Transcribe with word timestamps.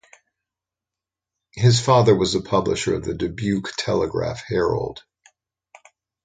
His 1.53 1.79
father 1.79 2.15
was 2.15 2.33
the 2.33 2.41
publisher 2.41 2.95
of 2.95 3.03
the 3.03 3.13
Dubuque 3.13 3.71
Telegraph-Herald. 3.77 5.03